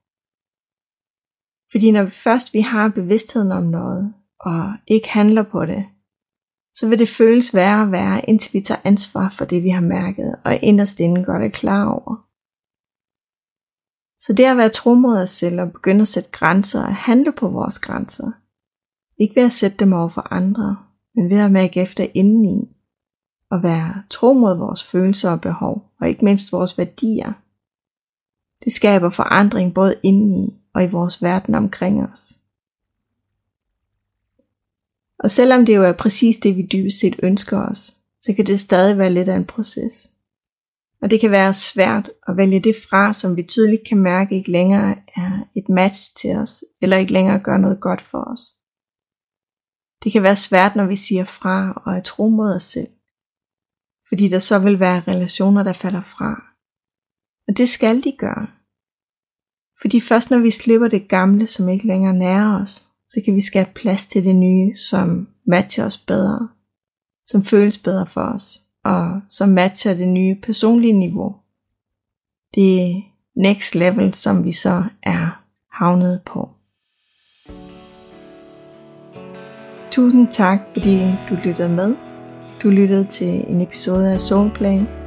Fordi 1.74 1.92
når 1.92 2.06
først 2.06 2.54
vi 2.54 2.62
har 2.62 2.88
bevidstheden 2.88 3.52
om 3.52 3.64
noget, 3.64 4.14
og 4.40 4.74
ikke 4.88 5.10
handler 5.10 5.44
på 5.44 5.66
det, 5.66 5.86
så 6.76 6.90
vil 6.90 7.00
det 7.00 7.10
føles 7.10 7.56
værre 7.56 7.82
og 7.82 7.92
værre, 7.92 8.30
indtil 8.30 8.54
vi 8.54 8.62
tager 8.62 8.82
ansvar 8.84 9.30
for 9.30 9.46
det, 9.46 9.64
vi 9.64 9.70
har 9.70 9.82
mærket, 9.82 10.36
og 10.46 10.56
inderst 10.56 11.00
inden 11.00 11.26
godt 11.26 11.44
er 11.44 11.50
klar 11.50 11.86
over. 11.86 12.16
Så 14.20 14.34
det 14.34 14.44
at 14.44 14.58
være 14.58 14.70
tro 14.70 14.94
mod 14.94 15.18
os 15.18 15.30
selv 15.30 15.62
og 15.62 15.72
begynde 15.72 16.02
at 16.02 16.08
sætte 16.08 16.30
grænser 16.32 16.84
og 16.84 16.96
handle 16.96 17.32
på 17.32 17.50
vores 17.50 17.80
grænser, 17.80 18.32
ikke 19.18 19.36
ved 19.36 19.44
at 19.44 19.52
sætte 19.52 19.78
dem 19.78 19.94
over 19.94 20.10
for 20.10 20.34
andre, 20.34 20.78
men 21.16 21.30
ved 21.30 21.38
at 21.38 21.52
mærke 21.52 21.82
efter 21.82 22.08
indeni 22.14 22.76
og 23.52 23.64
være 23.64 24.04
tro 24.10 24.34
mod 24.34 24.58
vores 24.58 24.92
følelser 24.92 25.32
og 25.32 25.42
behov, 25.42 25.92
og 26.00 26.10
ikke 26.10 26.26
mindst 26.26 26.52
vores 26.52 26.78
værdier. 26.78 27.34
Det 28.64 28.74
skaber 28.74 29.10
forandring 29.10 29.74
både 29.74 30.00
indeni 30.04 30.63
og 30.74 30.84
i 30.84 30.88
vores 30.88 31.24
verden 31.24 31.56
omkring 31.56 32.04
os. 32.04 32.40
Og 35.20 35.30
selvom 35.30 35.66
det 35.66 35.76
jo 35.76 35.84
er 35.84 35.94
præcis 35.94 36.38
det, 36.38 36.58
vi 36.58 36.68
dybest 36.72 37.00
set 37.00 37.20
ønsker 37.24 37.60
os, 37.60 37.98
så 38.22 38.34
kan 38.34 38.46
det 38.46 38.60
stadig 38.60 38.98
være 38.98 39.14
lidt 39.14 39.30
af 39.30 39.36
en 39.36 39.46
proces. 39.46 40.10
Og 41.02 41.10
det 41.12 41.20
kan 41.20 41.32
være 41.32 41.54
svært 41.54 42.10
at 42.28 42.38
vælge 42.38 42.60
det 42.60 42.76
fra, 42.90 43.14
som 43.14 43.38
vi 43.38 43.44
tydeligt 43.44 43.88
kan 43.88 43.98
mærke 43.98 44.36
ikke 44.36 44.52
længere 44.52 44.96
er 45.16 45.44
et 45.56 45.70
match 45.70 46.16
til 46.16 46.36
os, 46.36 46.64
eller 46.82 46.98
ikke 46.98 47.14
længere 47.14 47.40
gør 47.40 47.58
noget 47.58 47.80
godt 47.80 48.02
for 48.02 48.32
os. 48.32 48.42
Det 50.04 50.12
kan 50.12 50.24
være 50.24 50.36
svært, 50.36 50.76
når 50.76 50.86
vi 50.86 50.96
siger 50.96 51.26
fra 51.26 51.82
og 51.86 51.96
er 51.98 52.02
tro 52.02 52.30
mod 52.30 52.56
os 52.56 52.64
selv. 52.64 52.88
Fordi 54.10 54.28
der 54.28 54.40
så 54.40 54.60
vil 54.60 54.80
være 54.80 55.04
relationer, 55.08 55.64
der 55.64 55.74
falder 55.74 56.02
fra. 56.02 56.44
Og 57.48 57.58
det 57.58 57.70
skal 57.70 58.04
de 58.04 58.16
gøre. 58.20 58.48
Fordi 59.84 60.00
først 60.00 60.32
når 60.32 60.38
vi 60.38 60.52
slipper 60.52 60.88
det 60.88 61.08
gamle, 61.08 61.48
som 61.48 61.70
ikke 61.70 61.88
længere 61.88 62.14
nærer 62.14 62.62
os, 62.62 62.84
så 63.08 63.22
kan 63.26 63.36
vi 63.36 63.42
skabe 63.42 63.70
plads 63.76 64.06
til 64.06 64.24
det 64.24 64.36
nye, 64.36 64.76
som 64.76 65.28
matcher 65.48 65.86
os 65.86 65.98
bedre, 65.98 66.50
som 67.26 67.44
føles 67.44 67.78
bedre 67.78 68.08
for 68.08 68.22
os, 68.22 68.62
og 68.84 69.22
som 69.28 69.50
matcher 69.50 69.94
det 69.94 70.08
nye 70.08 70.36
personlige 70.36 70.94
niveau. 70.94 71.36
Det 72.56 73.04
next 73.36 73.76
level, 73.76 74.14
som 74.14 74.46
vi 74.46 74.52
så 74.52 74.84
er 75.04 75.44
havnet 75.72 76.22
på. 76.26 76.50
Tusind 79.92 80.28
tak, 80.28 80.60
fordi 80.74 81.00
du 81.30 81.36
lyttede 81.44 81.70
med. 81.70 81.96
Du 82.64 82.70
lyttede 82.70 83.08
til 83.08 83.46
en 83.48 83.62
episode 83.62 84.12
af 84.12 84.22
Soulplay. 84.22 85.03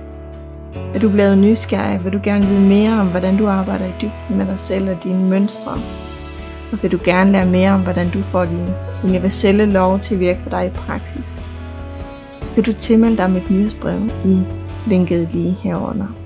Er 0.95 0.99
du 0.99 1.09
blevet 1.09 1.39
nysgerrig? 1.39 2.05
Vil 2.05 2.13
du 2.13 2.21
gerne 2.23 2.47
vide 2.47 2.61
mere 2.61 3.01
om, 3.01 3.09
hvordan 3.09 3.37
du 3.37 3.47
arbejder 3.47 3.87
i 3.87 3.93
dybden 4.01 4.39
med 4.39 4.47
dig 4.47 4.61
selv 4.61 4.91
og 4.91 5.05
dine 5.05 5.25
mønstre? 5.25 5.73
Og 6.73 6.79
vil 6.83 6.93
du 6.93 6.99
gerne 7.05 7.33
lære 7.33 7.47
mere 7.47 7.71
om, 7.71 7.83
hvordan 7.83 8.11
du 8.11 8.23
får 8.23 8.45
din 8.45 8.69
universelle 9.05 9.67
lov 9.67 9.99
til 9.99 10.15
at 10.15 10.21
virke 10.21 10.41
for 10.43 10.51
dig 10.51 10.67
i 10.67 10.71
praksis? 10.71 11.43
Så 12.41 12.51
kan 12.55 12.63
du 12.63 12.73
tilmelde 12.73 13.17
dig 13.17 13.31
mit 13.31 13.51
nyhedsbrev 13.51 14.01
i 14.25 14.43
linket 14.87 15.29
lige 15.33 15.57
herunder. 15.63 16.26